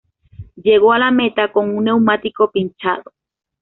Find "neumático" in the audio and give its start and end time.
1.83-2.49